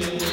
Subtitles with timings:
[0.00, 0.29] yatakaseni,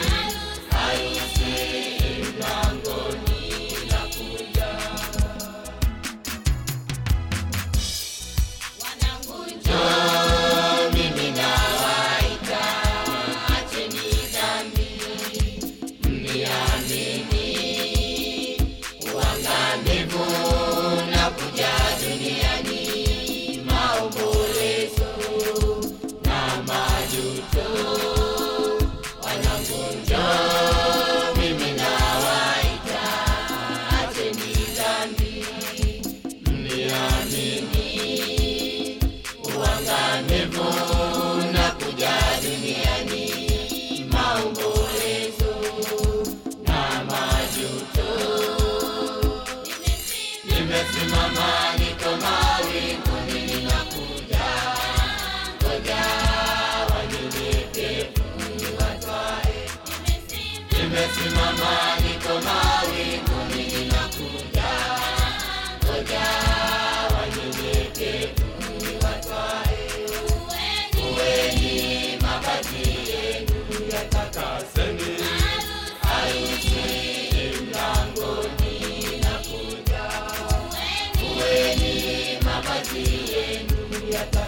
[84.18, 84.47] Yata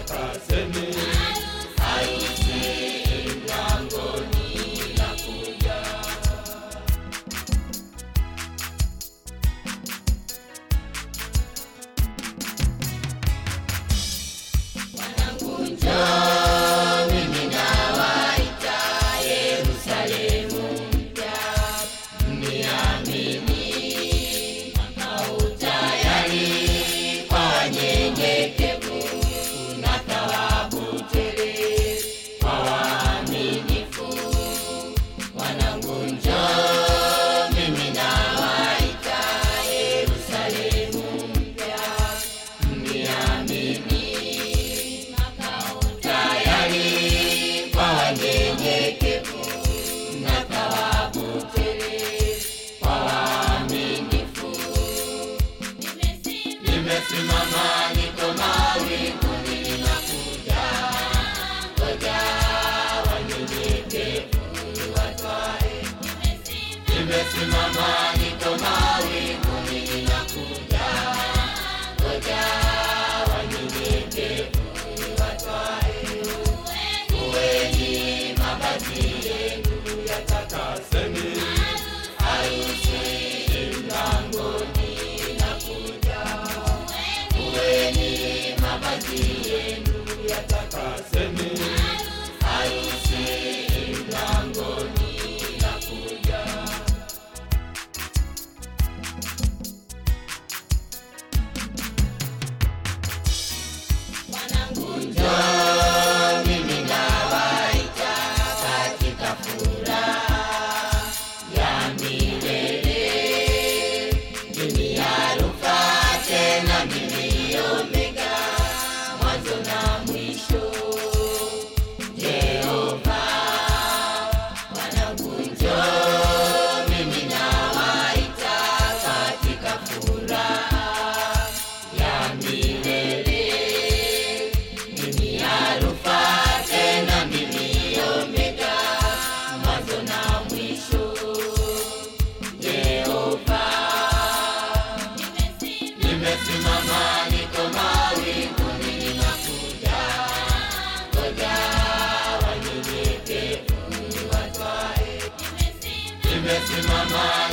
[156.50, 157.49] in my mind